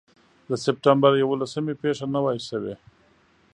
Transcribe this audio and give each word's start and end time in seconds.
د 0.49 0.51
سپټمبر 0.63 1.11
د 1.15 1.21
یوولسمې 1.23 1.73
پېښه 1.81 2.05
نه 2.13 2.19
وای 2.23 2.39
شوې. 2.47 2.75